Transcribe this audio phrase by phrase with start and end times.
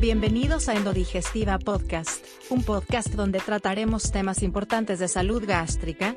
[0.00, 6.16] Bienvenidos a Endodigestiva Podcast, un podcast donde trataremos temas importantes de salud gástrica,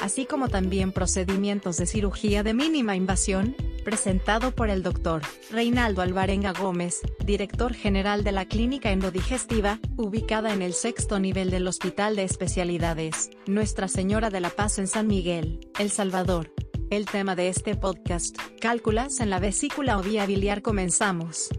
[0.00, 3.54] así como también procedimientos de cirugía de mínima invasión,
[3.84, 5.20] presentado por el doctor
[5.50, 11.68] Reinaldo Alvarenga Gómez, director general de la Clínica Endodigestiva, ubicada en el sexto nivel del
[11.68, 16.50] Hospital de Especialidades, Nuestra Señora de la Paz en San Miguel, El Salvador.
[16.88, 21.50] El tema de este podcast, cálculas en la vesícula o vía biliar comenzamos.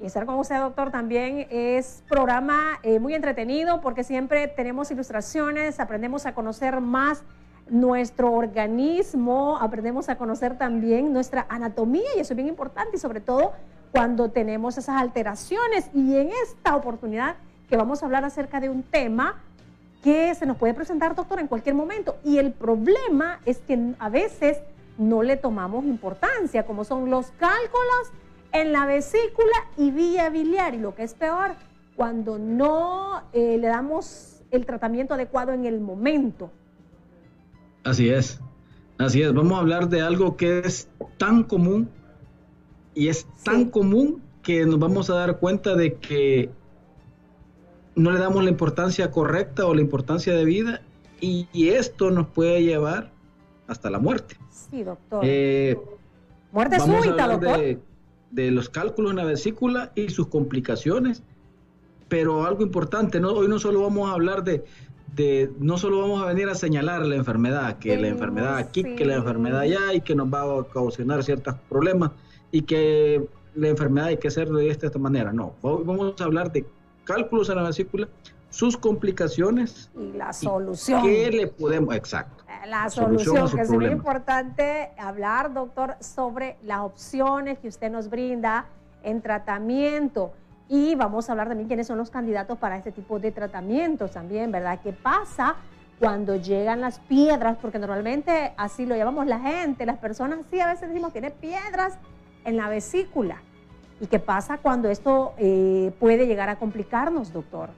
[0.00, 5.80] Y estar con usted, doctor, también es programa eh, muy entretenido porque siempre tenemos ilustraciones,
[5.80, 7.22] aprendemos a conocer más
[7.68, 13.20] nuestro organismo, aprendemos a conocer también nuestra anatomía y eso es bien importante y sobre
[13.20, 13.52] todo
[13.92, 15.88] cuando tenemos esas alteraciones.
[15.94, 17.36] Y en esta oportunidad
[17.68, 19.40] que vamos a hablar acerca de un tema
[20.02, 22.16] que se nos puede presentar, doctor, en cualquier momento.
[22.24, 24.58] Y el problema es que a veces
[24.98, 28.12] no le tomamos importancia, como son los cálculos
[28.52, 30.74] en la vesícula y vía biliar.
[30.74, 31.52] Y lo que es peor,
[31.96, 36.50] cuando no eh, le damos el tratamiento adecuado en el momento.
[37.84, 38.40] Así es,
[38.98, 39.32] así es.
[39.32, 41.88] Vamos a hablar de algo que es tan común
[42.94, 46.50] y es tan común que nos vamos a dar cuenta de que
[47.94, 50.82] no le damos la importancia correcta o la importancia de vida
[51.20, 53.12] y, esto nos puede llevar
[53.68, 54.36] hasta la muerte.
[54.50, 55.20] Sí, doctor.
[55.22, 55.78] Eh,
[56.50, 57.58] muerte súbita, doctor.
[57.60, 57.78] De,
[58.32, 61.22] de, los cálculos en la vesícula y sus complicaciones,
[62.08, 63.32] pero algo importante, ¿no?
[63.32, 64.64] hoy no solo vamos a hablar de,
[65.14, 69.04] de, no solo vamos a venir a señalar la enfermedad, que la enfermedad aquí, que
[69.04, 72.10] la enfermedad allá y que nos va a ocasionar ciertos problemas
[72.50, 75.32] y que la enfermedad hay que hacer de esta, de esta manera.
[75.32, 76.66] No, vamos a hablar de
[77.04, 78.08] cálculos en la vesícula,
[78.50, 81.02] sus complicaciones y la solución.
[81.02, 81.94] ¿Qué le podemos?
[81.94, 82.41] Exacto.
[82.66, 88.66] La, solución, que es muy importante hablar, doctor, sobre las opciones que usted nos brinda
[89.02, 90.32] en tratamiento.
[90.68, 94.52] Y vamos a hablar también quiénes son los candidatos para este tipo de tratamientos también,
[94.52, 94.78] ¿verdad?
[94.82, 95.56] ¿Qué pasa
[95.98, 97.56] cuando llegan las piedras?
[97.60, 101.98] Porque normalmente así lo llamamos la gente, las personas sí a veces decimos tiene piedras
[102.44, 103.42] en la vesícula.
[104.00, 107.70] ¿Y qué pasa cuando esto eh, puede llegar a complicarnos, doctor?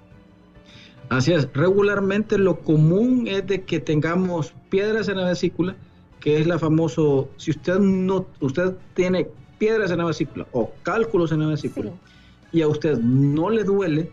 [1.09, 5.77] Así es, regularmente lo común es de que tengamos piedras en la vesícula,
[6.21, 9.29] que es la famoso, si usted no, usted tiene
[9.59, 11.91] piedras en la vesícula o cálculos en la vesícula
[12.53, 14.11] y a usted no le duele,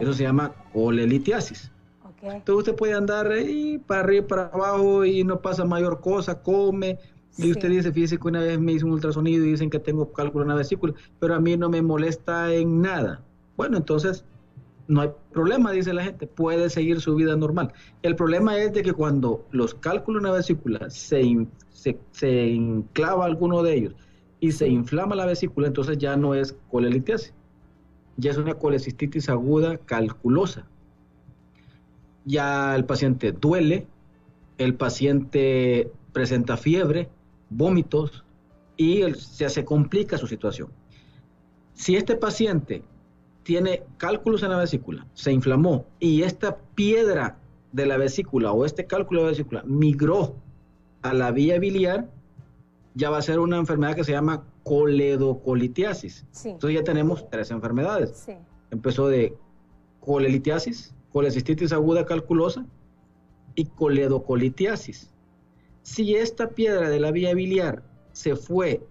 [0.00, 1.70] eso se llama colelitiasis.
[2.22, 6.42] Entonces usted puede andar ahí para arriba y para abajo y no pasa mayor cosa,
[6.42, 6.98] come,
[7.36, 10.12] y usted dice, fíjese que una vez me hizo un ultrasonido y dicen que tengo
[10.12, 13.22] cálculo en la vesícula, pero a mí no me molesta en nada.
[13.56, 14.24] Bueno, entonces
[14.86, 17.72] no hay problema, dice la gente, puede seguir su vida normal.
[18.02, 23.24] El problema es de que cuando los cálculos en la vesícula se, se, se enclava
[23.24, 23.94] alguno de ellos
[24.40, 27.32] y se inflama la vesícula, entonces ya no es colelitiasis,
[28.16, 30.66] ya es una colecistitis aguda calculosa.
[32.26, 33.86] Ya el paciente duele,
[34.58, 37.08] el paciente presenta fiebre,
[37.50, 38.24] vómitos
[38.76, 40.68] y se, se complica su situación.
[41.74, 42.82] Si este paciente
[43.44, 47.38] tiene cálculos en la vesícula, se inflamó y esta piedra
[47.72, 50.36] de la vesícula o este cálculo de la vesícula migró
[51.02, 52.08] a la vía biliar,
[52.94, 56.24] ya va a ser una enfermedad que se llama coledocolitiasis.
[56.44, 58.26] Entonces ya tenemos tres enfermedades.
[58.70, 59.36] Empezó de
[60.00, 62.64] colelitiasis, colecistitis aguda calculosa
[63.54, 65.10] y coledocolitiasis.
[65.82, 67.82] Si esta piedra de la vía biliar
[68.12, 68.86] se fue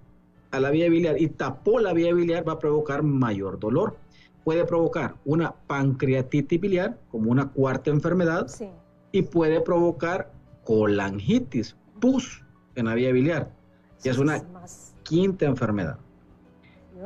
[0.51, 3.97] a la vía biliar y tapó la vía biliar, va a provocar mayor dolor.
[4.43, 8.47] Puede provocar una pancreatitis biliar, como una cuarta enfermedad,
[9.11, 10.31] y puede provocar
[10.63, 12.43] colangitis, pus
[12.75, 13.51] en la vía biliar,
[14.03, 14.43] y es una
[15.03, 15.97] quinta enfermedad.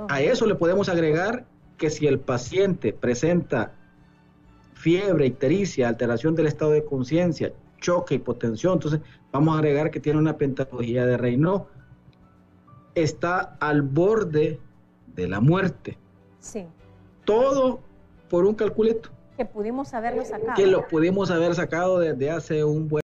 [0.10, 1.46] A eso le podemos agregar
[1.78, 3.74] que si el paciente presenta
[4.74, 8.74] fiebre, ictericia, alteración del estado de conciencia, choque, hipotensión.
[8.74, 9.02] Entonces,
[9.32, 11.64] vamos a agregar que tiene una pentatología de Raynaud.
[12.96, 14.60] Está al borde
[15.16, 15.98] de la muerte.
[16.40, 16.66] Sí.
[17.28, 17.82] Todo
[18.30, 19.10] por un calculito.
[19.36, 20.54] Que pudimos haberlo sacado.
[20.56, 23.02] Que lo pudimos haber sacado desde hace un buen...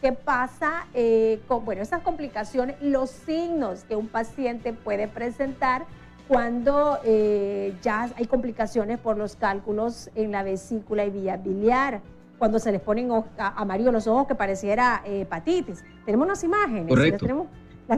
[0.00, 5.86] ¿Qué pasa eh, con bueno, esas complicaciones, los signos que un paciente puede presentar
[6.26, 12.00] cuando eh, ya hay complicaciones por los cálculos en la vesícula y vía biliar,
[12.38, 13.08] cuando se les ponen
[13.38, 15.84] amarillos los ojos que pareciera eh, hepatitis.
[16.04, 16.88] Tenemos unas imágenes.
[16.88, 17.46] Correcto.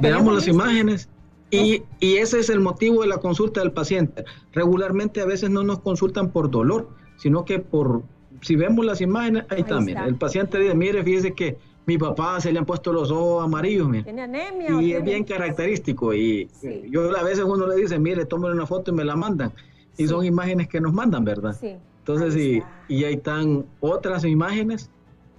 [0.03, 1.09] Veamos las imágenes.
[1.50, 4.25] Y, y, ese es el motivo de la consulta del paciente.
[4.53, 8.03] Regularmente a veces no nos consultan por dolor, sino que por,
[8.43, 9.97] si vemos las imágenes, ahí, también.
[9.99, 11.56] El paciente dice, mire, fíjese que
[11.87, 14.05] Mi papá se le han puesto los ojos amarillos, mire.
[14.05, 14.79] ¿Tiene anemia?
[14.83, 16.12] Y es bien característico.
[16.12, 16.83] Y Sí.
[16.91, 19.55] yo a veces uno le dice, mire, tómale una foto y me la mandan.
[19.97, 20.09] Y Sí.
[20.09, 21.56] son imágenes que nos mandan, ¿verdad?
[21.59, 21.77] Sí.
[22.01, 22.69] Entonces, Ahí y, está.
[22.89, 24.91] y ahí están otras imágenes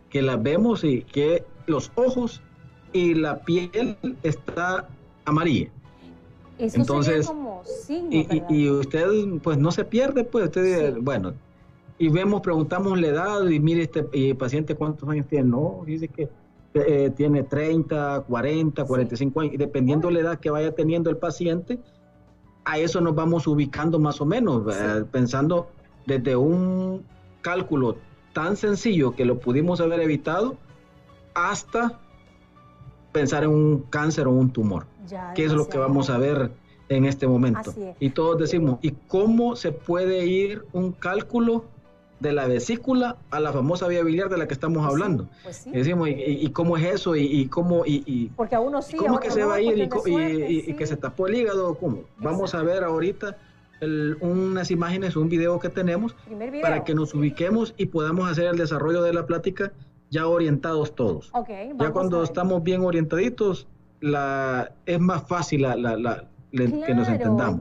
[0.09, 2.41] que las vemos y que los ojos
[2.93, 4.89] y la piel está
[5.25, 5.69] amarilla.
[6.59, 8.49] Eso entonces, sería como signo, Y, y- ¿verdad?
[8.49, 9.07] y usted
[9.41, 10.99] pues no se pierde, pues usted, Sí.
[11.01, 11.33] bueno,
[11.97, 15.83] y vemos, preguntamos la edad y mire este y el paciente cuántos años tiene, no,
[15.85, 16.29] dice que
[16.75, 21.79] eh, tiene 30, 40, 45 años, y dependiendo la edad que vaya teniendo el paciente,
[22.63, 24.63] a eso nos vamos ubicando más o menos,
[25.11, 25.69] pensando
[26.05, 27.03] desde un
[27.41, 27.97] cálculo
[28.33, 30.57] tan sencillo que lo pudimos haber evitado
[31.33, 31.99] hasta
[33.11, 36.51] pensar en un cáncer o un tumor Ya, qué es lo que vamos a ver
[36.87, 37.71] en este momento.
[37.71, 37.95] Es.
[37.99, 41.65] Y todos decimos, ¿y cómo se puede ir un cálculo
[42.19, 45.29] de la vesícula a la famosa vía biliar de la que estamos Pues sí, hablando?
[45.43, 45.69] Pues sí.
[45.69, 47.15] Y decimos, ¿y, y- cómo es eso?
[47.15, 47.85] ¿Y, y cómo?
[47.85, 50.47] Y, y- Porque a uno sí, ¿Cómo a que se va a ir y, suerte,
[50.51, 50.93] y que sí.
[50.93, 51.75] se tapó el hígado?
[51.75, 52.03] ¿Cómo?
[52.17, 53.37] Vamos a ver ahorita
[53.81, 56.61] el- unas imágenes, un video que tenemos video.
[56.61, 59.71] para que nos ubiquemos y podamos hacer el desarrollo de la plática
[60.09, 61.29] ya orientados todos.
[61.33, 63.67] Ok, Ya cuando estamos bien orientaditos,
[64.01, 67.59] la, es más fácil la, la- la- le- que nos entendamos.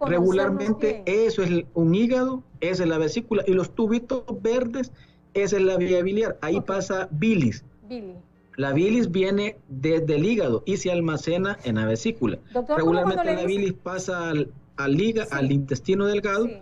[0.00, 4.92] Regularmente eso es el- un hígado, esa es la vesícula y los tubitos verdes,
[5.34, 6.38] esa es la vía biliar.
[6.40, 7.64] Ahí pasa bilis.
[7.88, 8.14] Billy.
[8.56, 12.38] La bilis viene desde el hígado y se almacena en la vesícula.
[12.52, 15.30] Doctor, ¿cómo Regularmente la bilis pasa al, al, híga- Sí.
[15.32, 16.54] al intestino delgado, Sí,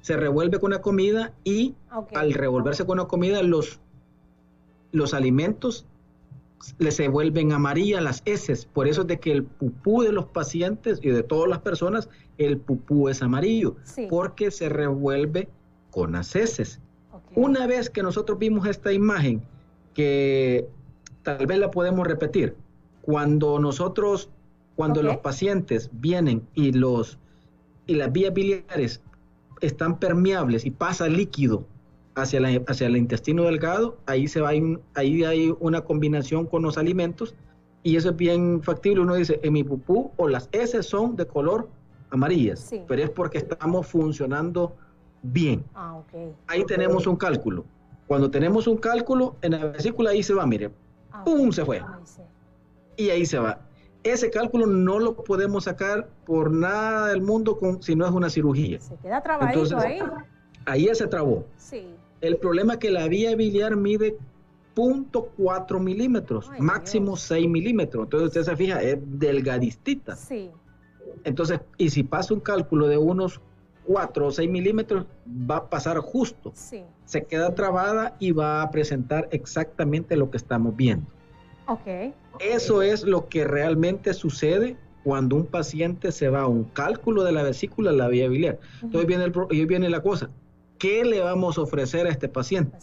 [0.00, 2.16] se revuelve con la comida y ok.
[2.16, 3.80] al revolverse con la comida, los,
[4.92, 5.86] los alimentos
[6.78, 8.66] le se vuelven amarillas las heces.
[8.66, 12.08] Por eso es de que el pupú de los pacientes y de todas las personas,
[12.38, 15.48] el pupú es amarillo, Sí, porque se revuelve
[15.90, 16.80] con las heces.
[17.34, 19.42] Una vez que nosotros vimos esta imagen,
[19.94, 20.68] que
[21.22, 22.56] tal vez la podemos repetir,
[23.02, 24.30] cuando nosotros,
[24.76, 27.18] cuando los pacientes vienen y los
[27.86, 29.00] y las vías biliares
[29.60, 31.64] están permeables y pasa líquido
[32.22, 34.50] hacia, la, hacia el intestino delgado, ahí se va
[34.94, 37.34] ahí hay una combinación con los alimentos
[37.82, 39.00] y eso es bien factible.
[39.02, 41.68] Uno dice, en mi pupú o las heces son de color
[42.10, 42.82] amarillas, Sí.
[42.88, 44.74] pero es porque estamos funcionando
[45.22, 46.34] bien Ah, ok.
[46.48, 47.64] ahí tenemos un cálculo.
[48.06, 50.70] Cuando tenemos un cálculo, en la vesícula ahí se va, mire,
[51.12, 51.50] Ah, ¡pum!
[51.52, 51.82] se fue.
[52.04, 52.22] Sí.
[52.96, 53.60] y ahí se va.
[54.02, 58.30] Ese cálculo no lo podemos sacar por nada del mundo con, si no es una
[58.30, 58.80] cirugía.
[58.80, 60.00] Se queda trabadito Entonces, ahí.
[60.66, 61.44] Ahí ya se trabó.
[61.56, 61.86] Sí.
[62.20, 64.16] El problema es que la vía biliar mide
[64.76, 67.22] 0.4 milímetros, Ay, máximo Dios.
[67.22, 68.04] 6 milímetros.
[68.04, 70.16] Entonces usted se fija, es delgadistita.
[70.16, 70.50] Sí.
[71.24, 73.40] Entonces, y si pasa un cálculo de unos
[73.84, 76.52] 4 o 6 milímetros, va a pasar justo.
[76.54, 76.82] Sí.
[77.04, 81.06] se queda trabada y va a presentar exactamente lo que estamos viendo.
[81.66, 82.14] Ok.
[82.38, 87.32] Eso es lo que realmente sucede cuando un paciente se va a un cálculo de
[87.32, 88.60] la vesícula, la vía biliar.
[88.82, 90.30] Entonces viene, el, pro- y ahí viene la cosa.
[90.80, 92.78] ¿Qué le vamos a ofrecer a este paciente?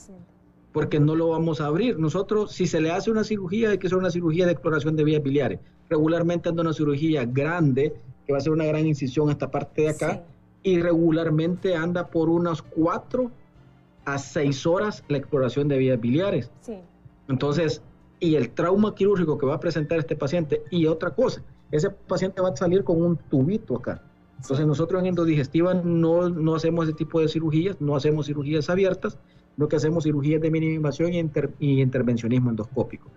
[0.72, 1.98] Porque no lo vamos a abrir.
[1.98, 5.04] Nosotros, si se le hace una cirugía, hay que hacer una cirugía de exploración de
[5.04, 5.60] vías biliares.
[5.90, 7.96] Regularmente anda una cirugía grande,
[8.28, 10.24] que va a ser una gran incisión esta parte de acá,
[10.64, 10.70] Sí.
[10.74, 13.32] y regularmente anda por unas 4
[14.06, 16.52] a 6 horas la exploración de vías biliares.
[16.62, 16.78] Sí.
[17.28, 17.82] Entonces,
[18.20, 21.42] y el trauma quirúrgico que va a presentar este paciente, y otra cosa,
[21.72, 24.04] ese paciente va a salir con un tubito acá.
[24.38, 24.66] Entonces, Sí.
[24.66, 29.18] nosotros en endodigestiva no, no hacemos ese tipo de cirugías, no hacemos cirugías abiertas,
[29.58, 33.10] lo que hacemos cirugías de mínima invasión y, inter- y intervencionismo endoscópico.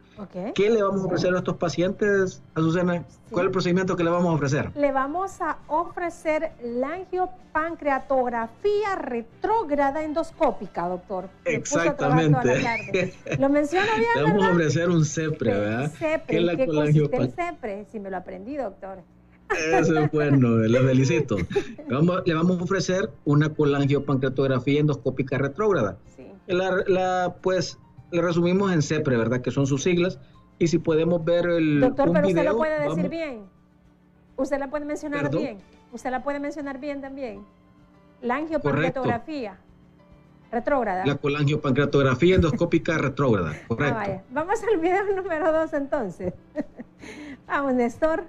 [0.54, 3.04] ¿Qué le vamos a ofrecer a estos pacientes, Azucena?
[3.30, 4.70] ¿Cuál es el procedimiento que le vamos a ofrecer?
[4.74, 11.28] Le vamos a ofrecer langiopancreatografía retrógrada endoscópica, doctor.
[11.44, 13.12] Me Exactamente.
[13.38, 15.90] Lo menciono bien, Le vamos a ofrecer un CEPRE, ¿verdad?
[15.92, 16.24] CEPRE.
[16.26, 17.84] ¿Qué es la ¿Qué consiste el CEPRE?
[17.92, 18.98] Si me lo aprendí, doctor.
[19.58, 21.36] Eso es bueno, le felicito.
[21.36, 25.98] Le vamos, le vamos a ofrecer una colangiopancreatografía endoscópica retrógrada.
[26.16, 26.26] Sí.
[26.46, 27.78] La, la, pues,
[28.12, 29.40] le resumimos en CEPRE, ¿verdad?
[29.40, 30.18] Que son sus siglas.
[30.58, 33.40] Y si podemos ver el Doctor, un pero usted video, lo puede decir vamos- bien.
[34.36, 35.42] Usted la puede mencionar ¿Perdón?
[35.42, 35.58] bien.
[35.92, 37.40] Usted la puede mencionar bien también.
[38.22, 39.58] Langiopancreatografía
[40.52, 41.06] retrógrada.
[41.06, 43.94] La colangiopancreatografía endoscópica retrógrada, Ah, correcto.
[43.94, 44.22] vaya.
[44.30, 46.34] Vamos al video número dos entonces.
[47.46, 48.24] Vamos, Néstor.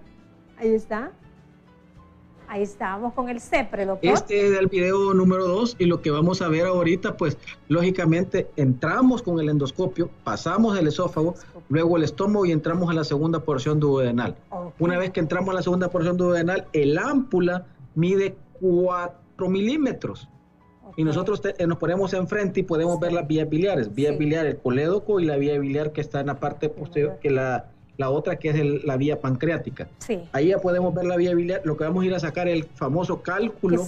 [0.61, 1.11] Ahí está.
[2.47, 4.13] Ahí estamos con el CEPRE, doctor.
[4.13, 8.51] Este es el video número 2 y lo que vamos a ver ahorita, pues lógicamente
[8.57, 11.33] entramos con el endoscopio, pasamos el esófago,
[11.69, 14.35] luego el estómago y entramos a la segunda porción duodenal.
[14.77, 17.65] Una vez que entramos a la segunda porción duodenal, el ámpula
[17.95, 20.29] mide 4 milímetros.
[20.95, 23.95] Y nosotros eh, nos ponemos enfrente y podemos ver las vías biliares.
[23.95, 27.31] Vía biliar, el colédoco y la vía biliar que está en la parte posterior, que
[27.31, 29.87] la, la otra que es la vía pancreática.
[30.31, 31.61] Ahí ya podemos ver la vía biliar.
[31.63, 33.87] Lo que vamos a ir a sacar es el famoso cálculo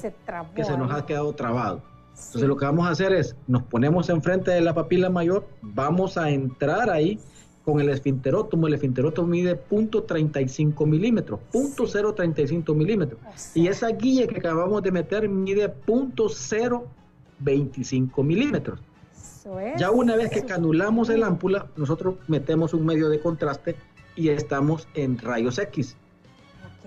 [0.55, 1.81] que se, nos ha quedado trabado.
[2.11, 6.17] Entonces lo que vamos a hacer es, nos ponemos enfrente de la papila mayor, vamos
[6.17, 7.19] a entrar ahí
[7.65, 8.67] con el esfinterótomo.
[8.67, 13.19] El esfinterótomo mide .35 milímetros, .035 milímetros.
[13.55, 18.79] Y esa guía que acabamos de meter mide .025 milímetros.
[19.77, 23.75] ya una vez que canulamos el ámpula, nosotros metemos un medio de contraste
[24.15, 25.97] y estamos en rayos X.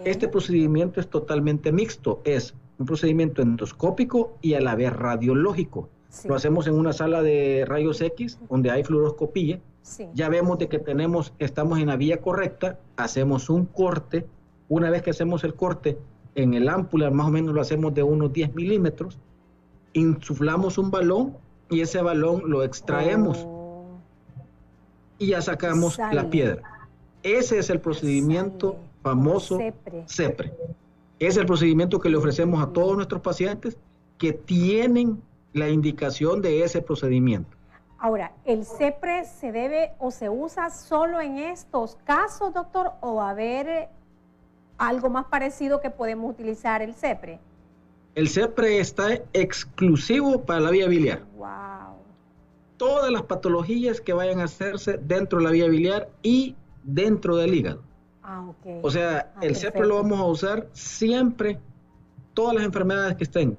[0.04, 5.88] Este procedimiento es totalmente mixto, es un procedimiento endoscópico y a la vez radiológico.
[6.25, 9.61] Lo hacemos en una sala de rayos X donde hay fluoroscopía.
[10.14, 14.26] Ya vemos de que tenemos, estamos en la vía correcta, hacemos un corte.
[14.68, 15.99] Una vez que hacemos el corte
[16.35, 19.18] en el ámpula, más o menos lo hacemos de unos 10 milímetros,
[19.92, 21.37] insuflamos un balón
[21.71, 23.99] y ese balón lo extraemos oh.
[25.18, 26.75] y ya sacamos la piedra.
[27.26, 29.59] Ese es el procedimiento famoso
[30.06, 30.54] CEPRE.
[31.18, 33.76] Es el procedimiento que le ofrecemos a todos nuestros pacientes
[34.16, 35.21] que tienen
[35.52, 37.50] la indicación de ese procedimiento.
[37.99, 43.30] Ahora, ¿el CEPRE se debe o se usa solo en estos casos, doctor, o a
[43.30, 43.88] haber
[44.78, 47.40] algo más parecido que podemos utilizar el CEPRE?
[48.14, 51.25] El CEPRE está exclusivo para la vía biliar.
[51.37, 51.97] Wow.
[52.76, 56.54] Todas las patologías que vayan a hacerse dentro de la vía biliar y
[56.86, 57.82] dentro del hígado.
[58.22, 58.80] Ah, okay.
[58.82, 61.58] O sea, ah, el CEPRE lo vamos a usar siempre,
[62.32, 63.56] todas las enfermedades que estén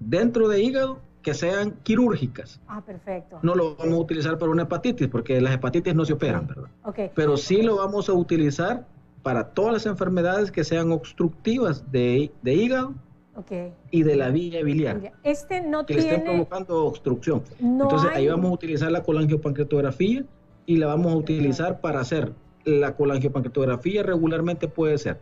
[0.00, 2.60] dentro de hígado, que sean quirúrgicas.
[2.68, 3.38] Ah, perfecto.
[3.42, 6.70] No lo vamos a utilizar para una hepatitis, porque las hepatitis no se operan, ¿verdad?
[6.84, 7.10] Okay.
[7.14, 8.86] Pero sí lo vamos a utilizar
[9.22, 12.94] para todas las enfermedades que sean obstructivas de, de hígado
[13.34, 13.72] okay.
[13.90, 15.12] y de la vía biliar.
[15.22, 16.02] Este no que tiene...
[16.02, 17.42] le estén provocando obstrucción.
[17.60, 20.24] Entonces ahí vamos a utilizar la colangiopancreatografía
[20.66, 22.32] y la vamos a utilizar para hacer
[22.68, 25.20] la colangiopancreatografía regularmente puede ser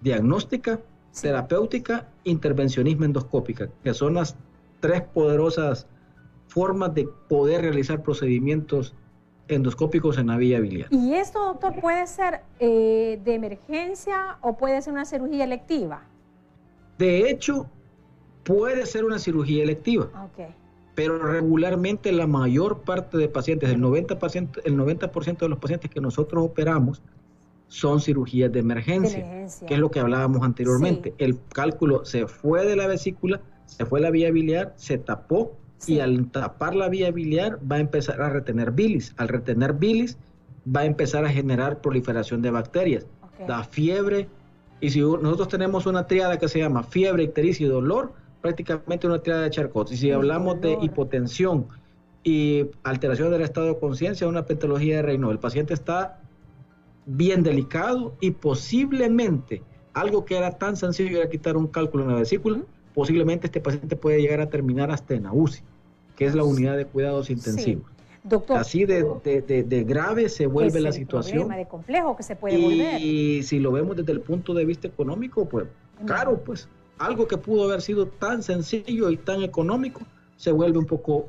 [0.00, 0.80] diagnóstica,
[1.20, 4.36] terapéutica, intervencionismo endoscópica, que son las
[4.80, 5.86] tres poderosas
[6.48, 8.94] formas de poder realizar procedimientos
[9.48, 10.88] endoscópicos en la vía biliar.
[10.90, 16.02] ¿Y esto, doctor, puede ser eh, de emergencia o puede ser una cirugía electiva?
[16.98, 17.66] De hecho,
[18.44, 20.08] puede ser una cirugía electiva.
[20.32, 20.54] Okay
[20.98, 26.00] pero regularmente la mayor parte de pacientes, el 90%, el 90 de los pacientes que
[26.00, 27.02] nosotros operamos
[27.68, 31.14] son cirugías de emergencia, que es lo que hablábamos anteriormente.
[31.18, 36.00] El cálculo se fue de la vesícula, se fue la vía biliar, se tapó y
[36.00, 39.14] al tapar la vía biliar va a empezar a retener bilis.
[39.18, 40.18] Al retener bilis
[40.66, 43.06] va a empezar a generar proliferación de bacterias,
[43.46, 44.28] da fiebre.
[44.80, 49.18] Y si nosotros tenemos una triada que se llama fiebre, ictericia y dolor, prácticamente una
[49.20, 49.90] tirada de Charcot.
[49.92, 51.66] Y si hablamos de hipotensión
[52.22, 56.20] y alteración del estado de conciencia, una patología de Raynaud, el paciente está
[57.06, 59.62] bien delicado y posiblemente
[59.94, 62.60] algo que era tan sencillo era quitar un cálculo en la vesícula,
[62.94, 65.62] posiblemente este paciente puede llegar a terminar hasta en la UCI,
[66.16, 67.90] que es la unidad de cuidados intensivos.
[68.24, 71.38] Doctor, Así de, de, grave se vuelve la situación.
[71.38, 73.00] Problema, de complejo que se puede y, volver.
[73.00, 75.66] Y si lo vemos desde el punto de vista económico, pues
[76.04, 76.68] caro, pues
[76.98, 80.00] algo que pudo haber sido tan sencillo y tan económico
[80.36, 81.26] se vuelve un poco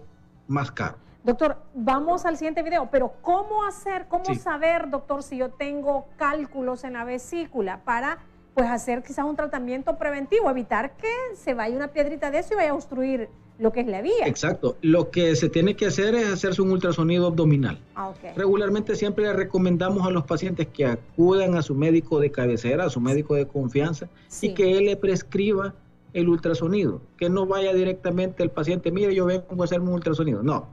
[0.48, 0.98] más caro.
[1.24, 6.84] Doctor, vamos al siguiente video, pero ¿cómo hacer, cómo saber, doctor, si yo tengo cálculos
[6.84, 8.20] en la vesícula para
[8.54, 12.58] pues hacer quizás un tratamiento preventivo, evitar que se vaya una piedrita de eso y
[12.58, 14.26] vaya a obstruir lo que es la vía.
[14.26, 14.78] Exacto.
[14.82, 17.78] Lo que se tiene que hacer es hacerse un ultrasonido abdominal.
[17.94, 22.86] Ah, Regularmente siempre le recomendamos a los pacientes que acudan a su médico de cabecera,
[22.86, 24.08] a su médico de confianza,
[24.42, 25.76] y que él le prescriba
[26.14, 27.02] el ultrasonido.
[27.18, 30.42] Que no vaya directamente el paciente, mire, yo vengo a hacerme un ultrasonido.
[30.42, 30.68] No.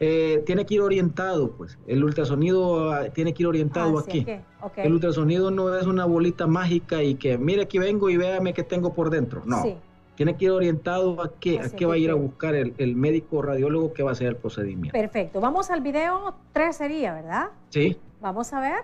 [0.00, 1.78] Eh, tiene que ir orientado, pues.
[1.86, 4.26] El ultrasonido ah, tiene que ir orientado ah, aquí.
[4.78, 8.62] El ultrasonido no es una bolita mágica y que, mire, aquí vengo y véame qué
[8.62, 9.42] tengo por dentro.
[9.44, 9.62] No.
[10.16, 12.94] Tiene que ir orientado a qué, a qué va a ir a buscar el, el,
[12.94, 14.96] médico radiólogo que va a hacer el procedimiento.
[14.96, 15.40] Perfecto.
[15.40, 17.48] Vamos al video 3 sería, ¿verdad?
[17.70, 17.96] Sí.
[18.20, 18.82] Vamos a ver.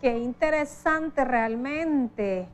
[0.00, 2.48] Qué interesante realmente.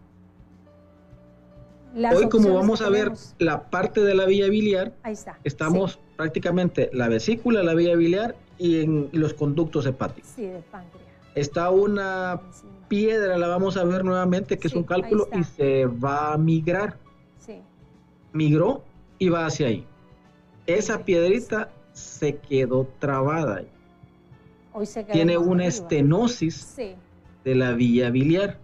[1.95, 5.39] Hoy como vamos a ver la parte de la vía biliar, Ahí está.
[5.45, 10.31] estamos prácticamente la vesícula, la vía biliar y en los conductos hepáticos.
[10.31, 11.07] Sí, del páncreas.
[11.35, 12.41] Está una
[12.89, 16.97] piedra, la vamos a ver nuevamente, que es un cálculo y se va a migrar
[18.33, 18.85] migró
[19.19, 19.87] y va hacia ahí.
[20.67, 23.57] Esa piedrita se quedó trabada.
[23.57, 23.69] ahí.
[25.12, 26.77] Tiene una estenosis
[27.45, 28.59] de la vía biliar.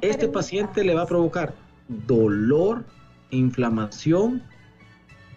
[0.00, 1.54] este paciente le va a provocar
[1.88, 2.84] dolor,
[3.30, 4.42] inflamación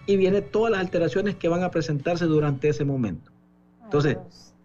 [0.05, 3.31] y viene todas las alteraciones que van a presentarse durante ese momento.
[3.83, 4.17] Entonces,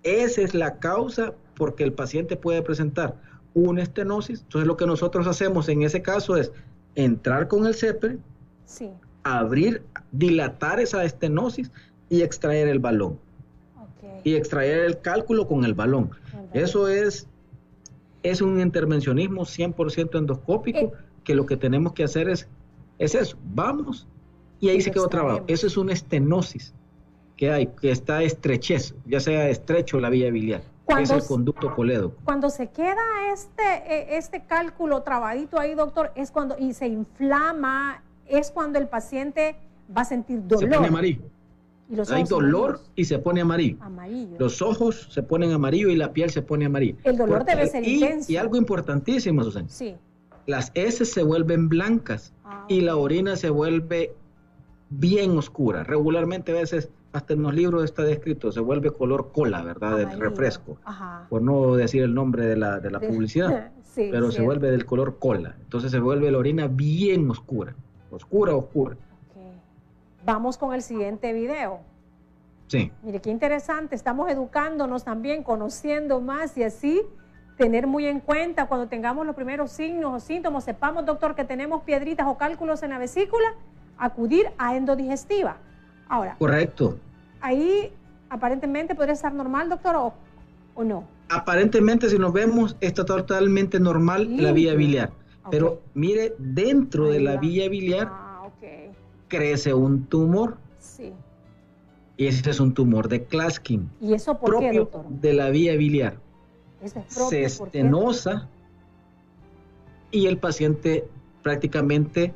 [0.02, 3.16] esa es la causa porque el paciente puede presentar
[3.54, 4.42] una estenosis.
[4.42, 6.52] Entonces, lo que nosotros hacemos en ese caso es
[6.94, 7.74] entrar con el
[9.22, 9.82] Abrir,
[10.12, 11.70] dilatar esa estenosis
[12.08, 13.18] y extraer el balón.
[14.24, 16.10] Y extraer el cálculo con el balón.
[16.52, 17.28] Eso es,
[18.22, 20.92] es un intervencionismo 100% endoscópico, eh.
[21.24, 22.48] que lo que tenemos que hacer es,
[22.98, 24.06] es eso, vamos,
[24.60, 25.44] y ahí se quedó trabado.
[25.48, 26.74] Eso es una estenosis
[27.36, 30.62] que hay, que está estrechez, ya sea estrecho la vía biliar.
[30.98, 32.16] es el conducto colédoco.
[32.24, 38.02] Cuando se queda este, e, este cálculo trabadito ahí, doctor, es cuando, y se inflama,
[38.28, 39.56] es cuando el paciente
[39.96, 40.68] va a sentir dolor.
[40.68, 41.22] Se pone amarillo.
[42.10, 43.78] Hay dolor y se pone amarillo.
[44.38, 46.96] Los ojos se ponen amarillo y la piel se pone amarillo.
[47.04, 48.30] El dolor debe ser intenso.
[48.32, 49.68] Y algo importantísimo, Susana.
[49.68, 49.94] Sí.
[50.46, 54.14] Las heces se vuelven blancas ah, y la orina se vuelve
[54.90, 55.84] bien oscura.
[55.84, 59.96] Regularmente a veces, hasta en los libros está descrito, se vuelve color cola, ¿verdad?
[59.96, 60.78] Del refresco.
[61.28, 63.70] Por no decir el nombre de la, de la publicidad.
[63.96, 65.56] pero se vuelve del color cola.
[65.60, 67.74] Entonces se vuelve la orina bien oscura.
[68.10, 68.96] Oscura, oscura.
[70.24, 71.80] Vamos con el siguiente video.
[72.66, 72.90] Sí.
[73.02, 73.94] Mire, qué interesante.
[73.94, 77.02] Estamos educándonos también, conociendo más y así
[77.56, 81.82] tener muy en cuenta cuando tengamos los primeros signos o síntomas, sepamos, doctor, que tenemos
[81.82, 83.54] piedritas o cálculos en la vesícula,
[83.98, 85.56] acudir a endodigestiva.
[86.08, 86.36] Ahora.
[86.38, 86.98] Correcto.
[87.40, 87.92] Ahí
[88.28, 89.96] aparentemente podría estar normal, doctor,
[90.74, 91.04] o, no.
[91.28, 95.10] Aparentemente, si nos vemos, está totalmente normal la vía biliar.
[95.50, 98.48] Pero mire, dentro de la vía biliar ah,
[99.28, 100.58] crece un tumor.
[100.78, 101.12] Sí.
[102.16, 103.90] Y ese es un tumor de Claskin.
[104.00, 105.06] ¿Y eso por qué, doctor?
[105.08, 106.18] De la vía biliar.
[107.06, 108.48] se estenosa
[110.10, 111.08] y el paciente
[111.42, 112.32] prácticamente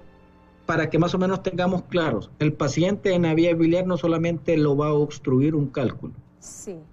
[0.66, 4.56] para que más o menos tengamos claros, el paciente en la vía biliar no solamente
[4.56, 6.14] lo va a obstruir un cálculo,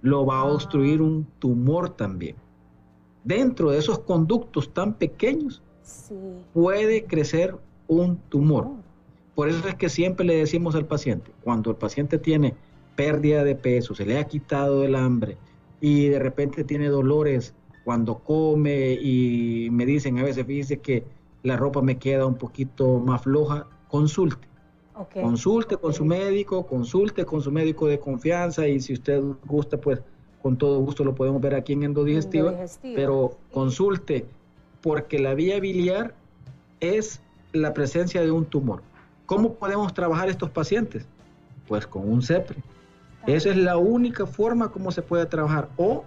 [0.02, 0.52] lo va a ah.
[0.52, 2.34] obstruir un tumor también.
[3.22, 5.62] Dentro de esos conductos tan pequeños
[6.52, 8.68] puede crecer un tumor.
[9.34, 12.54] Por eso es que siempre le decimos al paciente, cuando el paciente tiene
[12.96, 15.36] pérdida de peso, se le ha quitado el hambre
[15.80, 21.04] y de repente tiene dolores cuando come y me dicen a veces, fíjese que
[21.42, 24.48] la ropa me queda un poquito más floja, consulte.
[25.14, 30.02] Consulte con su médico, consulte con su médico de confianza y si usted gusta, pues
[30.42, 32.54] con todo gusto lo podemos ver aquí en endodigestiva,
[32.96, 34.26] pero consulte
[34.82, 36.14] porque la vía biliar
[36.80, 37.20] es
[37.52, 38.82] la presencia de un tumor.
[39.26, 41.06] ¿Cómo podemos trabajar estos pacientes?
[41.66, 42.56] Pues con un CEPRE.
[43.26, 46.04] Esa es la única forma como se puede trabajar o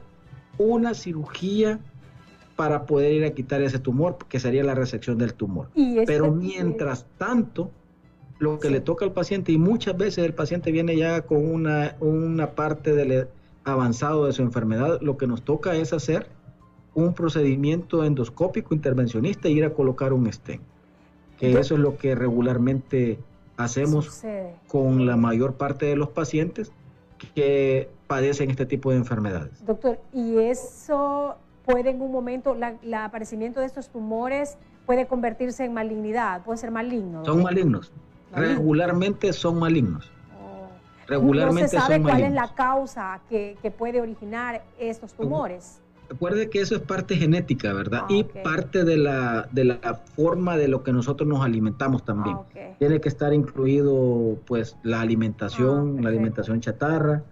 [0.58, 1.80] una cirugía
[2.56, 5.70] para poder ir a quitar ese tumor, que sería la resección del tumor.
[6.06, 7.72] Pero mientras tanto,
[8.40, 11.96] lo que le toca al paciente, y muchas veces el paciente viene ya con una,
[12.00, 13.28] una parte del
[13.64, 16.28] avanzado de su enfermedad, lo que nos toca es hacer
[16.94, 20.62] un procedimiento endoscópico intervencionista e ir a colocar un stent.
[21.38, 23.18] Que eso es lo que regularmente
[23.58, 24.24] hacemos
[24.68, 26.72] con la mayor parte de los pacientes
[27.34, 29.66] que padecen este tipo de enfermedades.
[29.66, 35.74] Doctor, ¿y eso puede en un momento, el aparecimiento de estos tumores puede convertirse en
[35.74, 37.24] malignidad, puede ser maligno.
[37.26, 37.92] Son malignos.
[38.34, 40.12] Regularmente son malignos.
[40.42, 40.70] Oh.
[41.08, 45.81] Regularmente no se sabe cuál es la causa que, puede originar estos tumores.
[46.12, 48.02] Recuerde que eso es parte genética, ¿verdad?
[48.04, 52.36] Ah, y parte de la, de la forma de lo que nosotros nos alimentamos también.
[52.36, 57.24] Ah, Tiene que estar incluido, pues, la alimentación, ah, la alimentación chatarra,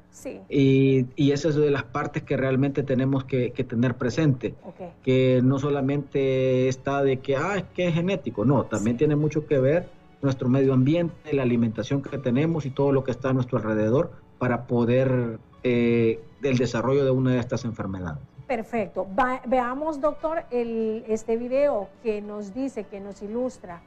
[0.47, 4.55] y, y, esa es de las partes que realmente tenemos que, tener presente,
[5.03, 9.45] que no solamente está de que, ah, es que es genético, no, también tiene mucho
[9.45, 9.89] que ver
[10.21, 14.11] nuestro medio ambiente, la alimentación que tenemos y todo lo que está a nuestro alrededor
[14.37, 18.28] para poder eh, el desarrollo de una de estas enfermedades.
[18.49, 19.07] Perfecto.
[19.45, 23.81] veamos, doctor, el, este video que nos dice, que nos ilustra,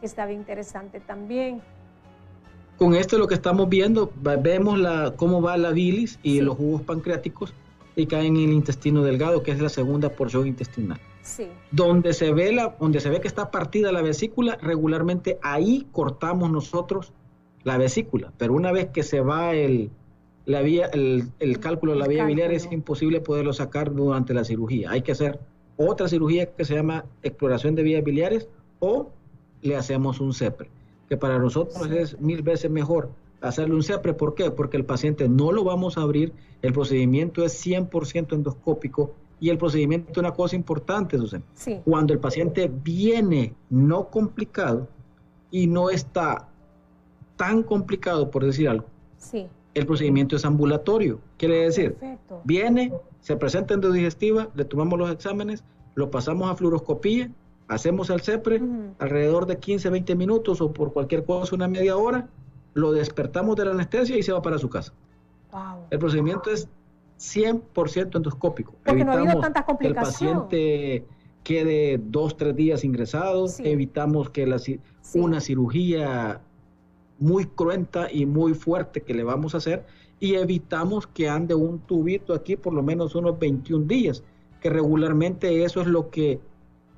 [0.00, 1.62] que está bien interesante también
[2.80, 6.80] con esto lo que estamos viendo, vemos la, cómo va la bilis y los jugos
[6.80, 7.52] pancreáticos
[7.94, 10.98] y caen en el intestino delgado, que es la segunda porción intestinal.
[11.20, 11.48] Sí.
[11.70, 16.50] Donde se ve la, donde se ve que está partida la vesícula, regularmente ahí cortamos
[16.50, 17.12] nosotros
[17.64, 19.90] la vesícula, pero una vez que se va el,
[20.50, 24.90] la vía, el, cálculo de la vía biliar es imposible poderlo sacar durante la cirugía.
[24.90, 25.38] Hay que hacer
[25.76, 28.48] otra cirugía que se llama exploración de vías biliares
[28.80, 29.10] o
[29.62, 30.68] le hacemos un CEPRE
[31.08, 33.10] que para nosotros es mil veces mejor
[33.40, 34.14] hacerle un CEPRE.
[34.14, 34.50] ¿Por qué?
[34.50, 36.32] Porque el paciente no lo vamos a abrir,
[36.62, 41.44] el procedimiento es 100% endoscópico y el procedimiento es una cosa importante, Susana.
[41.84, 44.88] Cuando el paciente viene no complicado
[45.50, 46.48] y no está
[47.36, 48.86] tan complicado, por decir algo,
[49.16, 49.48] Sí.
[49.74, 51.20] El procedimiento es ambulatorio.
[51.36, 52.40] Quiere decir, Perfecto.
[52.44, 57.30] viene, se presenta en digestiva, le tomamos los exámenes, lo pasamos a fluoroscopía,
[57.68, 58.60] hacemos el CEPRE,
[58.98, 62.28] alrededor de 15, 20 minutos o por cualquier cosa una media hora,
[62.74, 64.92] lo despertamos de la anestesia y se va para su casa.
[65.52, 65.86] Wow.
[65.90, 66.68] El procedimiento es
[67.18, 68.74] 100% endoscópico.
[68.84, 71.04] Porque no ha habido Evitamos tanta que el paciente
[71.42, 73.62] quede dos, tres días ingresado, Sí.
[73.66, 74.80] evitamos que la, Sí.
[75.14, 76.40] una cirugía
[77.20, 79.86] muy cruenta y muy fuerte que le vamos a hacer
[80.18, 84.24] y evitamos que ande un tubito aquí por lo menos unos 21 días,
[84.60, 86.40] que regularmente eso es lo que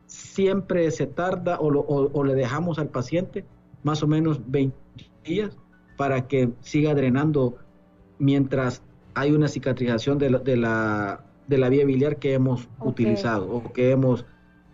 [0.06, 3.44] siempre se tarda o, lo- o- o le dejamos al paciente
[3.82, 4.76] más o menos 20
[5.24, 5.56] días
[5.96, 7.56] para que siga drenando
[8.18, 8.82] mientras
[9.14, 13.72] hay una cicatrización de la, de la, de la vía biliar que hemos utilizado o
[13.72, 14.24] que hemos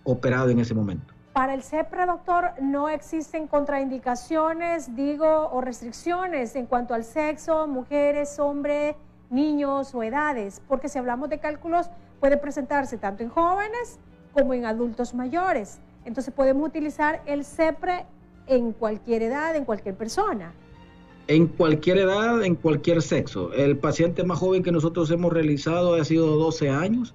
[0.04, 1.14] operado en ese momento.
[1.38, 8.40] Para el CEPRE, doctor, no existen contraindicaciones, digo, o restricciones en cuanto al sexo, mujeres,
[8.40, 8.96] hombres,
[9.30, 14.00] niños o edades, porque si hablamos de cálculos, puede presentarse tanto en jóvenes
[14.32, 15.78] como en adultos mayores.
[16.04, 18.04] Entonces podemos utilizar el CEPRE
[18.48, 20.52] en cualquier edad, en cualquier persona.
[21.28, 23.52] En cualquier edad, en cualquier sexo.
[23.52, 27.14] El paciente más joven que nosotros hemos realizado ha sido 12 años.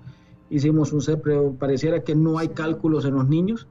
[0.49, 2.53] Hicimos un CEPRE, pareciera que no hay Sí.
[2.53, 3.67] cálculos en los niños,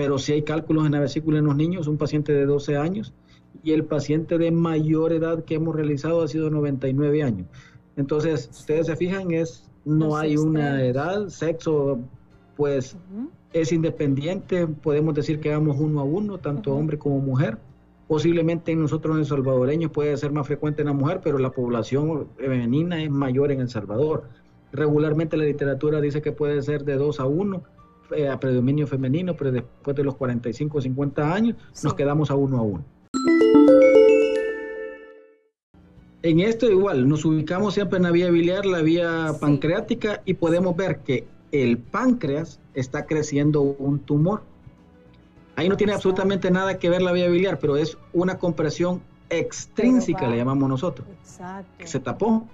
[0.00, 3.12] pero sí hay cálculos en la vesícula en los niños, un paciente de 12 años.
[3.62, 7.46] Y el paciente de mayor edad que hemos realizado ha sido 99 años.
[7.96, 11.98] Entonces, si ustedes se fijan, es, no hay una edad, sexo,
[12.56, 12.96] pues
[13.52, 17.58] es independiente, podemos decir que vamos uno a uno, tanto hombre como mujer.
[18.08, 22.28] Posiblemente en nosotros en salvadoreños puede ser más frecuente en la mujer, pero la población
[22.38, 24.24] femenina es mayor en El Salvador.
[24.72, 27.62] Regularmente la literatura dice que puede ser de 2 a 1
[28.16, 32.34] eh, a predominio femenino, pero después de los 45 o 50 años nos quedamos a
[32.34, 32.84] uno a uno.
[36.22, 39.38] En esto igual, nos ubicamos siempre en la vía biliar, la vía Sí.
[39.40, 44.42] pancreática y podemos ver que el páncreas está creciendo un tumor.
[45.56, 50.28] Ahí no tiene absolutamente nada que ver la vía biliar, pero es una compresión extrínseca,
[50.28, 51.70] le llamamos nosotros, Exacto.
[51.78, 52.46] que se tapó.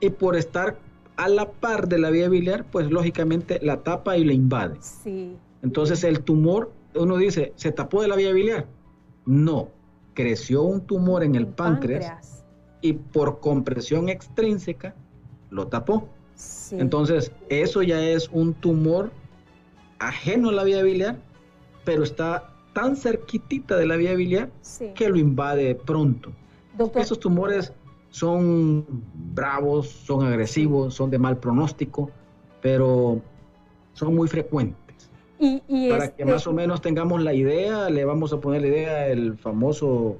[0.00, 0.76] Y por estar
[1.22, 4.76] a la par de la vía biliar, pues lógicamente la tapa y la invade.
[4.80, 5.36] Sí.
[5.62, 8.66] Entonces el tumor, uno dice, ¿se tapó de la vía biliar?
[9.24, 9.68] No,
[10.14, 12.44] creció un tumor en el páncreas,
[12.80, 14.94] y por compresión extrínseca
[15.50, 16.08] lo tapó.
[16.34, 16.76] Sí.
[16.80, 19.12] Entonces, eso ya es un tumor
[20.00, 21.16] ajeno a la vía biliar,
[21.84, 24.90] pero está tan cerquitita de la vía biliar sí.
[24.96, 26.32] que lo invade pronto.
[26.76, 27.72] Doctor, Esos tumores
[28.12, 28.84] son
[29.34, 32.10] bravos, son agresivos, son de mal pronóstico,
[32.60, 33.20] pero
[33.94, 34.76] son muy frecuentes.
[35.40, 38.60] y, y Para este- que más o menos tengamos la idea, le vamos a poner
[38.62, 40.18] la idea el famoso,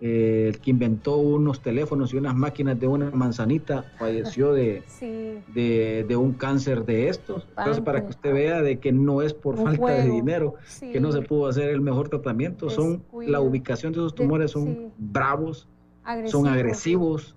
[0.00, 5.38] eh, el que inventó unos teléfonos y unas máquinas de una manzanita, falleció de, Sí,
[5.48, 7.48] de, de un cáncer de estos.
[7.58, 10.92] Entonces, para que usted vea de que no es por Un falta de dinero sí.
[10.92, 14.66] que no se pudo hacer el mejor tratamiento, son la ubicación de esos tumores son
[14.74, 14.88] sí.
[14.98, 15.66] bravos,
[16.04, 16.44] Agresivo.
[16.44, 17.34] son agresivos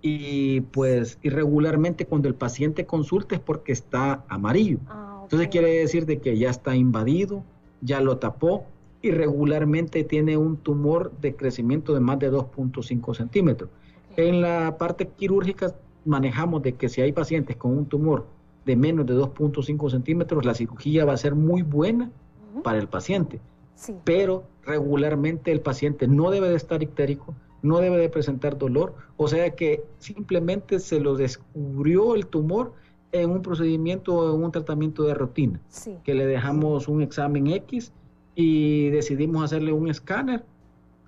[0.00, 4.78] y pues irregularmente cuando el paciente consulta es porque está amarillo.
[4.88, 5.20] Ah.
[5.24, 7.44] Entonces quiere decir de que ya está invadido,
[7.80, 8.64] ya lo tapó
[9.02, 13.70] y regularmente tiene un tumor de crecimiento de más de 2.5 centímetros.
[14.16, 18.26] En la parte quirúrgica manejamos de que si hay pacientes con un tumor
[18.64, 22.10] de menos de 2.5 centímetros, la cirugía va a ser muy buena
[22.64, 23.40] para el paciente,
[23.74, 23.94] Sí.
[24.04, 29.28] pero regularmente el paciente no debe de estar ictérico, no debe de presentar dolor, o
[29.28, 32.72] sea que simplemente se lo descubrió el tumor
[33.12, 35.96] en un procedimiento o en un tratamiento de rutina, Sí.
[36.04, 37.92] que le dejamos un examen X
[38.34, 40.44] y decidimos hacerle un escáner,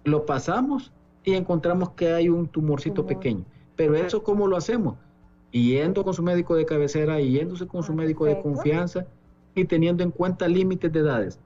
[0.05, 0.93] lo pasamos
[1.25, 3.09] y encontramos que hay un tumorcito Tumor.
[3.09, 3.45] pequeño.
[3.77, 4.97] Pero eso cómo lo hacemos?
[5.53, 9.07] Yendo con su médico de cabecera, yéndose con su Ah, médico de confianza
[9.55, 11.39] y teniendo en cuenta límites de edades.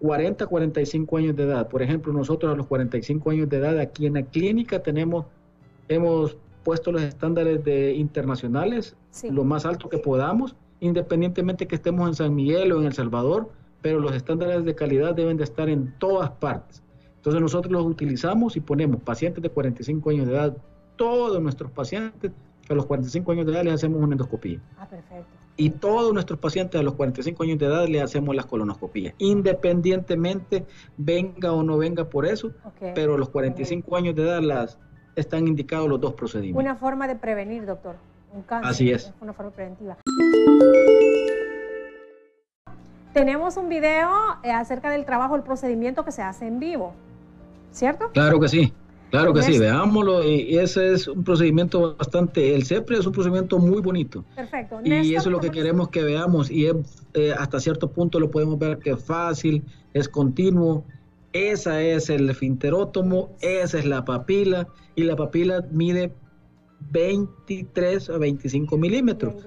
[0.00, 1.68] 40, 45 años de edad.
[1.68, 5.26] Por ejemplo, nosotros a los 45 años de edad aquí en la clínica tenemos,
[5.88, 9.30] hemos puesto los estándares de internacionales Sí.
[9.30, 13.48] lo más alto que podamos, independientemente que estemos en San Miguel o en El Salvador,
[13.82, 16.82] pero los estándares de calidad deben de estar en todas partes.
[17.16, 20.56] Entonces nosotros los utilizamos y ponemos pacientes de 45 años de edad,
[20.96, 22.30] todos nuestros pacientes
[22.68, 24.60] a los 45 años de edad les hacemos una endoscopía.
[24.78, 25.26] Ah, perfecto.
[25.60, 30.64] Y todos nuestros pacientes a los 45 años de edad le hacemos las colonoscopías, independientemente
[30.96, 32.52] venga o no venga por eso,
[32.94, 34.78] pero a los 45 años de edad las
[35.16, 36.62] están indicados los dos procedimientos.
[36.62, 37.96] Una forma de prevenir, doctor.
[38.32, 38.70] Un cáncer.
[38.70, 39.12] Así es.
[39.20, 39.96] Una forma preventiva.
[43.12, 44.10] Tenemos un video
[44.44, 46.92] eh, acerca del trabajo, el procedimiento que se hace en vivo.
[47.72, 48.12] ¿Cierto?
[48.12, 48.72] Claro que sí.
[49.10, 50.22] Claro que sí, veámoslo.
[50.22, 52.54] Y ese es un procedimiento bastante.
[52.54, 54.24] El CEPRE es un procedimiento muy bonito.
[54.34, 54.80] Perfecto.
[54.84, 56.50] Y eso es lo que queremos que veamos.
[56.50, 59.62] Y eh, hasta cierto punto lo podemos ver que es fácil,
[59.94, 60.84] es continuo.
[61.32, 64.68] Esa es el finterótomo, esa es la papila.
[64.94, 66.12] Y la papila mide
[66.90, 69.46] 23 a 25 milímetros.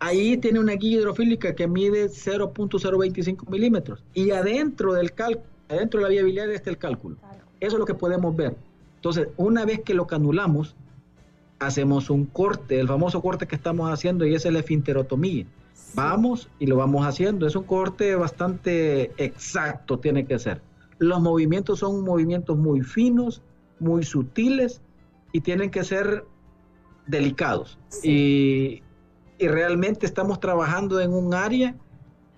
[0.00, 4.04] Ahí tiene una guía hidrofílica que mide 0.025 milímetros.
[4.14, 7.16] Y adentro del cálculo, adentro de la vía biliar está el cálculo.
[7.60, 8.56] Eso es lo que podemos ver.
[8.98, 10.74] Entonces, una vez que lo canulamos,
[11.60, 15.46] hacemos un corte, el famoso corte que estamos haciendo y es la esfinterotomía.
[15.94, 17.46] Vamos y lo vamos haciendo.
[17.46, 20.60] Es un corte bastante exacto, tiene que ser.
[20.98, 23.42] Los movimientos son movimientos muy finos,
[23.78, 24.80] muy sutiles
[25.32, 26.24] y tienen que ser
[27.06, 27.78] delicados.
[28.02, 28.82] Y,
[29.40, 31.76] realmente estamos trabajando en un área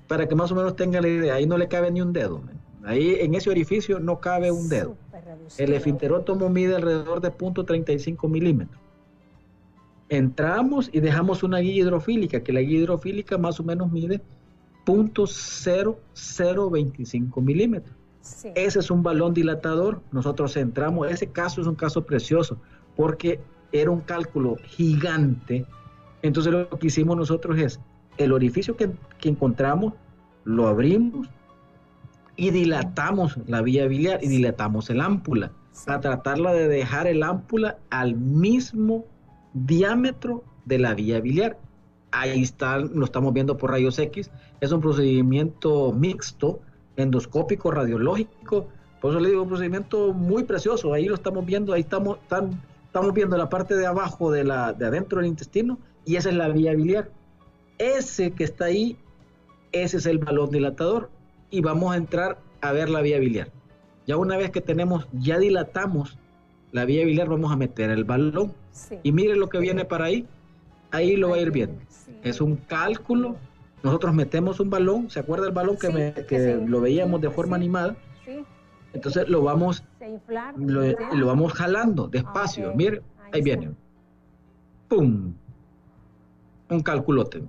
[0.06, 1.34] para que más o menos tenga la idea.
[1.34, 2.42] Ahí no le cabe ni un dedo.
[2.84, 4.98] Ahí en ese orificio no cabe un dedo.
[5.58, 8.80] El esfinterótomo mide alrededor de 0.35 milímetros.
[10.08, 14.20] Entramos y dejamos una guía hidrofílica, que la guía hidrofílica más o menos mide
[14.84, 17.94] 0.0025 milímetros.
[18.54, 20.00] Ese es un balón dilatador.
[20.12, 22.58] Nosotros entramos, ese caso es un caso precioso,
[22.96, 23.40] porque
[23.72, 25.66] era un cálculo gigante.
[26.22, 27.80] Entonces lo que hicimos nosotros es,
[28.18, 29.94] el orificio que, que encontramos,
[30.44, 31.28] lo abrimos,
[32.40, 35.52] y dilatamos la vía biliar y dilatamos el ámpula
[35.84, 39.04] para tratarla de dejar el ámpula al mismo
[39.52, 41.58] diámetro de la vía biliar.
[42.12, 44.30] Ahí está, lo estamos viendo por rayos X.
[44.62, 46.60] Es un procedimiento mixto,
[46.96, 48.68] endoscópico, radiológico.
[49.02, 50.94] Por eso le digo, un procedimiento muy precioso.
[50.94, 54.86] Ahí lo estamos viendo, ahí estamos, estamos viendo la parte de abajo de, la, de
[54.86, 57.10] adentro del intestino y esa es la vía biliar.
[57.76, 58.96] Ese que está ahí,
[59.72, 61.10] ese es el balón dilatador
[61.50, 63.48] y vamos a entrar a ver la vía biliar.
[64.06, 66.18] Ya una vez que tenemos, ya dilatamos
[66.72, 68.54] la vía biliar, vamos a meter el balón.
[69.02, 70.26] Y mire lo que viene para ahí.
[70.92, 71.80] Ahí lo va a ir viendo.
[72.22, 73.36] Es un cálculo.
[73.82, 75.10] Nosotros metemos un balón.
[75.10, 77.96] ¿Se acuerda el balón que, que, lo veíamos de forma animada?
[78.92, 79.84] Entonces lo vamos,
[80.56, 82.72] lo, vamos jalando despacio.
[82.74, 83.70] Mire, ahí viene.
[84.88, 85.34] ¡Pum!
[86.70, 87.42] Un calculote.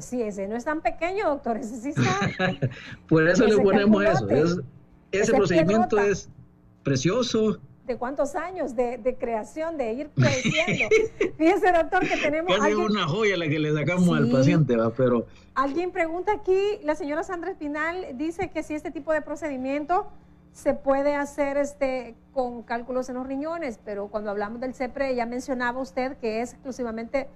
[0.00, 2.68] sí, ese no es tan pequeño, doctor, ese sí está.
[3.08, 4.62] Por eso le ponemos eso.
[5.10, 6.28] ese, procedimiento es
[6.82, 7.58] precioso.
[7.86, 10.94] ¿De cuántos años de, creación, de ir creciendo?
[11.38, 12.54] Fíjese, doctor, que tenemos...
[12.58, 14.90] Casi una joya la que le sacamos al paciente, ¿va?
[14.90, 15.26] pero...
[15.54, 20.06] Alguien pregunta aquí, la señora Sandra Espinal dice que si este tipo de procedimiento
[20.52, 25.24] se puede hacer este con cálculos en los riñones, pero cuando hablamos del CEPRE ya
[25.24, 27.28] mencionaba usted que es exclusivamente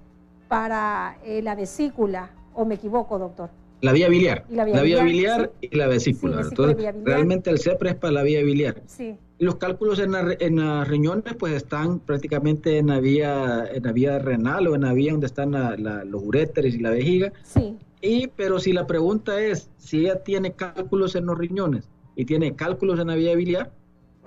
[0.52, 3.48] para eh, la vesícula, o me equivoco, doctor.
[3.80, 4.44] La vía biliar.
[4.50, 6.42] La vía, biliar, y la vesícula.
[6.42, 8.82] Entonces, realmente el CEPRE es para la vía biliar.
[8.86, 9.16] Sí.
[9.38, 13.92] Los cálculos en, la, en las riñones pues están prácticamente en la vía en la
[13.92, 17.32] vía renal o en la vía donde están los uréteres y la vejiga.
[17.44, 17.78] Sí.
[18.02, 22.54] Y pero si la pregunta es si ella tiene cálculos en los riñones y tiene
[22.54, 23.72] cálculos en la vía biliar,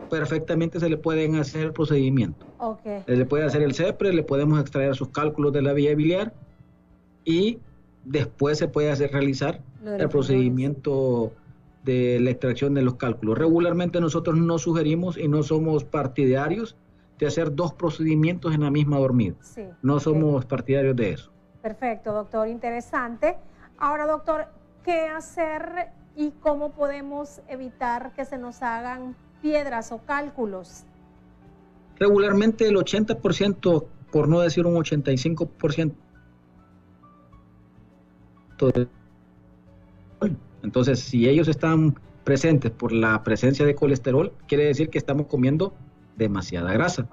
[0.09, 2.45] perfectamente se le pueden hacer el procedimiento.
[2.57, 3.03] Okay.
[3.05, 6.33] Se le puede hacer el CEPRE, le podemos extraer sus cálculos de la vía biliar
[7.23, 7.59] y
[8.03, 11.31] después se puede hacer realizar el procedimiento
[11.83, 13.37] de la extracción de los cálculos.
[13.37, 16.75] Regularmente nosotros no sugerimos y no somos partidarios
[17.19, 19.35] de hacer dos procedimientos en la misma dormida.
[19.81, 21.31] no somos partidarios de eso.
[21.61, 23.37] Perfecto, doctor, interesante.
[23.77, 24.47] Ahora, doctor,
[24.83, 30.85] ¿qué hacer y cómo podemos evitar que se nos hagan piedras o cálculos?
[31.99, 35.93] Regularmente el 80%, por no decir un 85%.
[40.63, 45.75] Entonces, si ellos están presentes por la presencia de colesterol, quiere decir que estamos comiendo
[46.17, 47.07] demasiada grasa.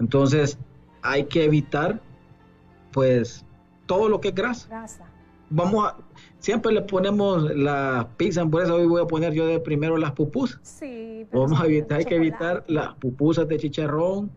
[0.00, 0.58] Entonces,
[1.02, 2.00] hay que evitar,
[2.90, 3.44] pues,
[3.86, 4.66] todo lo que es grasa.
[4.68, 5.04] grasa.
[5.48, 5.96] Vamos a,
[6.38, 10.12] siempre le ponemos la pizza, por eso hoy voy a poner yo de primero las
[10.12, 10.60] pupusas.
[10.62, 11.26] Sí.
[11.32, 14.30] Vamos a evitar, hay que evitar las pupusas de chicharrón,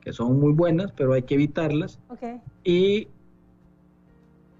[0.00, 1.98] que son muy buenas, pero hay que evitarlas.
[2.08, 2.40] Okay.
[2.64, 3.08] Y,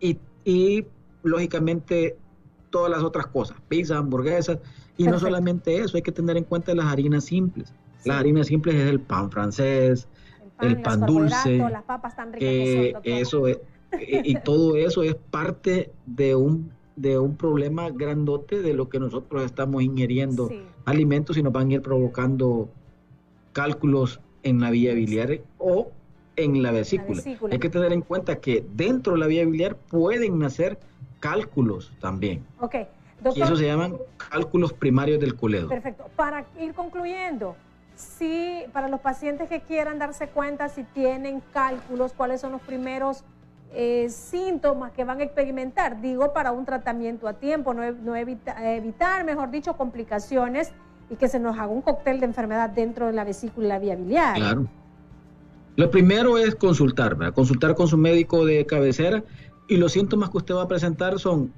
[0.00, 0.86] y, y,
[1.22, 2.16] lógicamente
[2.70, 4.58] todas las otras cosas, pizza, hamburguesas,
[4.96, 7.72] y no solamente eso, hay que tener en cuenta las harinas simples.
[8.04, 10.08] Las harinas simples es el pan francés,
[10.60, 13.58] el pan, dulce, las papas tan ricas que son, eso es,
[13.98, 19.44] y, todo eso es parte de un, de un problema grandote de lo que nosotros
[19.44, 20.50] estamos ingiriendo
[20.84, 22.68] alimentos y nos van a ir provocando
[23.52, 25.90] cálculos en la vía biliar o
[26.36, 27.22] en la vesícula.
[27.50, 30.78] Hay que tener en cuenta que dentro de la vía biliar pueden nacer
[31.18, 32.44] cálculos también.
[32.60, 32.76] Ok.
[33.36, 33.96] y eso se llaman
[34.30, 35.68] cálculos primarios del coledo.
[35.68, 36.06] Perfecto.
[36.16, 37.56] Para ir concluyendo,
[37.94, 43.24] si para los pacientes que quieran darse cuenta si tienen cálculos, cuáles son los primeros
[43.72, 49.50] eh, síntomas que van a experimentar, digo, para un tratamiento a tiempo, no, evitar, mejor
[49.50, 50.72] dicho, complicaciones
[51.08, 53.96] y que se nos haga un cóctel de enfermedad dentro de la vesícula la vía
[53.96, 54.36] biliar.
[54.36, 54.66] Claro.
[55.76, 57.32] Lo primero es consultar, ¿verdad?
[57.32, 59.22] consultar con su médico de cabecera
[59.68, 61.52] y los síntomas que usted va a presentar son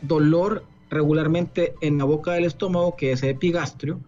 [0.00, 4.00] dolor regularmente en la boca del estómago, que es epigastrio.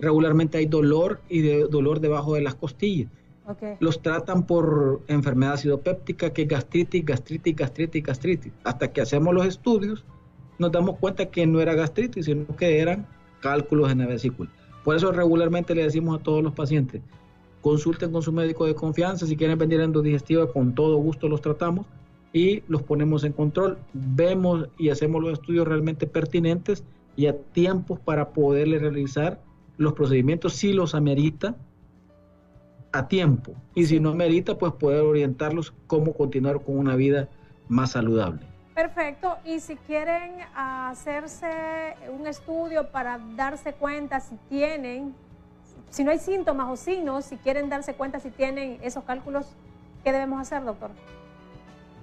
[0.00, 3.10] Regularmente hay dolor y de, dolor debajo de las costillas.
[3.78, 8.52] Los tratan por enfermedad acidopéptica, que es gastritis, gastritis, gastritis, gastritis.
[8.64, 10.04] Hasta que hacemos los estudios,
[10.58, 13.06] nos damos cuenta que no era gastritis, sino que eran
[13.40, 14.50] cálculos en la vesícula.
[14.82, 17.02] Por eso regularmente le decimos a todos los pacientes,
[17.60, 21.86] consulten con su médico de confianza, si quieren venir endodigestiva, con todo gusto los tratamos
[22.32, 23.78] y los ponemos en control.
[23.92, 26.84] Vemos y hacemos los estudios realmente pertinentes
[27.16, 29.40] y a tiempos para poderle realizar
[29.76, 31.56] los procedimientos si los amerita
[32.94, 37.28] a tiempo y si no amerita pues poder orientarlos cómo continuar con una vida
[37.68, 38.40] más saludable.
[38.74, 45.14] Perfecto, y si quieren hacerse un estudio para darse cuenta si tienen,
[45.90, 49.46] si no hay síntomas o signos, si quieren darse cuenta si tienen esos cálculos,
[50.04, 50.90] ¿qué debemos hacer, doctor?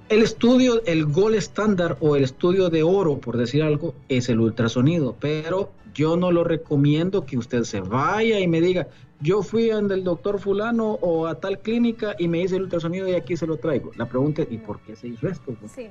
[0.10, 4.42] El estudio, el gol estándar o el estudio de oro, por decir algo, es el
[4.42, 8.88] ultrasonido, pero yo no lo recomiendo que usted se vaya y me diga,
[9.22, 13.14] yo fui al doctor fulano o a tal clínica y me hice el ultrasonido y
[13.14, 13.92] aquí se lo traigo.
[13.96, 15.56] La pregunta es, ¿y por qué se hizo esto?
[15.74, 15.90] Sí.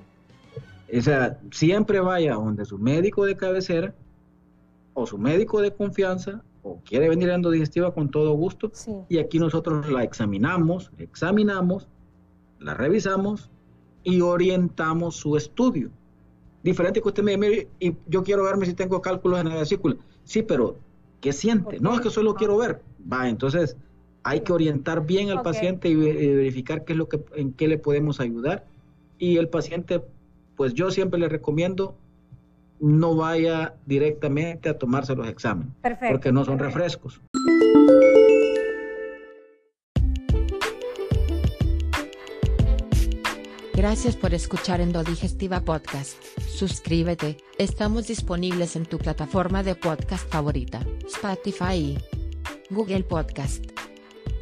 [0.97, 3.95] O sea, siempre vaya donde su médico de cabecera
[4.95, 8.71] o su médico de confianza o quiere venir a digestiva con todo gusto
[9.09, 11.89] y aquí nosotros la examinamos, examinamos,
[12.59, 13.51] la revisamos
[14.03, 15.91] y orientamos su estudio.
[16.63, 19.97] Diferente que usted me diga, y yo quiero verme si tengo cálculos en la vesícula.
[20.25, 20.77] Sí, pero
[21.21, 21.81] ¿qué siente?
[21.81, 22.81] No, es que solo quiero ver.
[23.11, 23.77] Va, entonces
[24.23, 27.79] hay que orientar bien al paciente y, verificar qué es lo que, en qué le
[27.79, 28.65] podemos ayudar.
[29.19, 30.03] Y el paciente,
[30.57, 31.95] pues yo siempre le recomiendo
[32.81, 35.75] no vaya directamente a tomarse los exámenes,
[36.11, 37.21] porque no son refrescos.
[43.81, 46.23] Gracias por escuchar Endodigestiva Podcast.
[46.47, 51.97] Suscríbete, estamos disponibles en tu plataforma de podcast favorita, Spotify,
[52.69, 53.65] Google Podcast,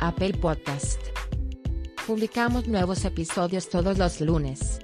[0.00, 1.00] Apple Podcast.
[2.04, 4.80] Publicamos nuevos episodios todos los lunes.